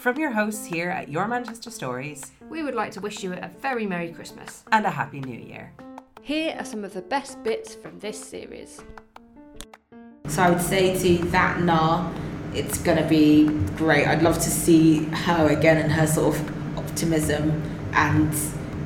[0.00, 3.50] From your hosts here at Your Manchester Stories, we would like to wish you a
[3.60, 5.72] very Merry Christmas and a Happy New Year.
[6.22, 8.82] Here are some of the best bits from this series.
[10.28, 12.12] So I would say to that Nah,
[12.54, 14.06] it's going to be great.
[14.06, 17.62] I'd love to see her again and her sort of optimism
[17.92, 18.32] and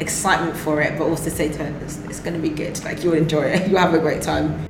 [0.00, 2.82] excitement for it, but also say to her, it's, it's going to be good.
[2.84, 3.68] Like, you'll enjoy it.
[3.68, 4.66] You'll have a great time.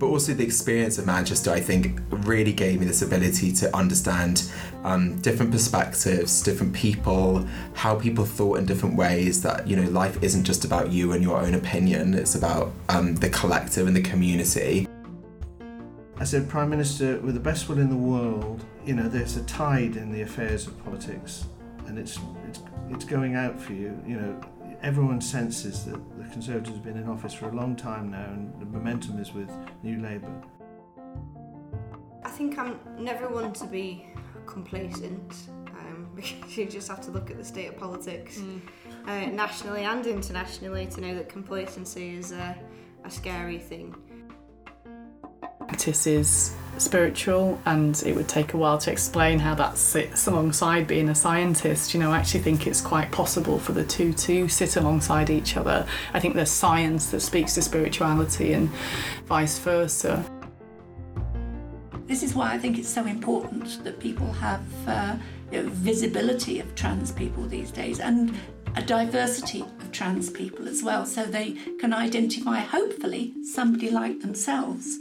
[0.00, 4.50] But also, the experience of Manchester, I think, really gave me this ability to understand
[4.82, 9.42] um, different perspectives, different people, how people thought in different ways.
[9.42, 13.14] That, you know, life isn't just about you and your own opinion, it's about um,
[13.16, 14.88] the collective and the community.
[16.16, 19.44] I said, Prime Minister, with the best will in the world, you know, there's a
[19.44, 21.44] tide in the affairs of politics
[21.86, 24.02] and it's, it's, it's going out for you.
[24.06, 24.40] You know,
[24.82, 28.58] everyone senses that the Conservatives have been in office for a long time now and
[28.60, 29.50] the momentum is with
[29.82, 30.32] New Labour.
[32.24, 34.06] I think I'm never one to be
[34.46, 35.34] complacent
[35.68, 38.60] um, because you just have to look at the state of politics mm.
[39.06, 42.56] uh, nationally and internationally to know that complacency is a,
[43.04, 43.94] a scary thing.
[45.80, 50.86] Practice is spiritual and it would take a while to explain how that sits alongside
[50.86, 51.94] being a scientist.
[51.94, 55.56] You know, I actually think it's quite possible for the two to sit alongside each
[55.56, 55.86] other.
[56.12, 58.68] I think there's science that speaks to spirituality and
[59.24, 60.22] vice versa.
[62.06, 65.16] This is why I think it's so important that people have uh,
[65.50, 68.36] you know, visibility of trans people these days and
[68.76, 74.98] a diversity of trans people as well, so they can identify, hopefully, somebody like themselves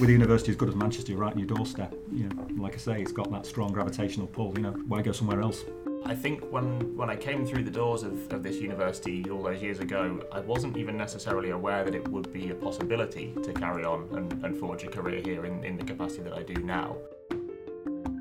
[0.00, 2.78] with a university as good as Manchester right on your doorstep, you know, like I
[2.78, 4.52] say, it's got that strong gravitational pull.
[4.56, 5.64] You know, why go somewhere else?
[6.04, 9.62] I think when when I came through the doors of, of this university all those
[9.62, 13.84] years ago, I wasn't even necessarily aware that it would be a possibility to carry
[13.84, 16.96] on and, and forge a career here in, in the capacity that I do now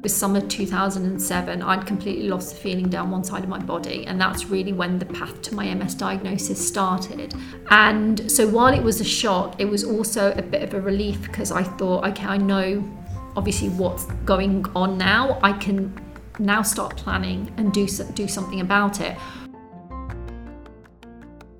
[0.03, 4.21] was summer 2007, I'd completely lost the feeling down one side of my body, and
[4.21, 7.33] that's really when the path to my MS diagnosis started.
[7.71, 11.21] And so while it was a shock, it was also a bit of a relief
[11.23, 12.83] because I thought, okay, I know
[13.35, 15.39] obviously what's going on now.
[15.41, 15.97] I can
[16.37, 19.17] now start planning and do do something about it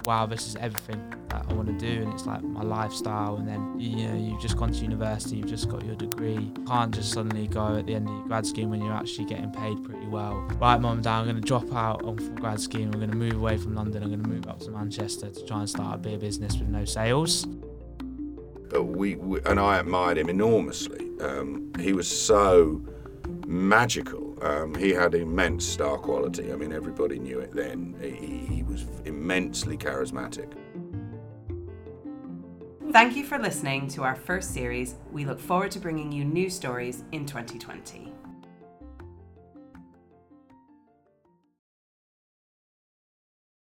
[0.06, 1.02] wow, this is everything
[1.34, 3.38] that I want to do, and it's like my lifestyle.
[3.38, 6.34] And then you know, you've just gone to university, you've just got your degree.
[6.34, 9.26] You can't just suddenly go at the end of your grad scheme when you're actually
[9.26, 10.36] getting paid pretty well.
[10.60, 12.92] Right, mum and dad, I'm going to drop out on grad scheme.
[12.94, 14.04] I'm going to move away from London.
[14.04, 16.70] I'm going to move up to Manchester to try and start a beer business with
[16.70, 17.46] no sales.
[18.70, 21.10] But we, we and I admired him enormously.
[21.22, 22.82] Um, he was so
[23.46, 24.38] magical.
[24.44, 26.52] Um, he had immense star quality.
[26.52, 27.96] I mean, everybody knew it then.
[28.02, 30.52] He, he was immensely charismatic.
[32.94, 34.94] Thank you for listening to our first series.
[35.12, 38.14] We look forward to bringing you new stories in 2020.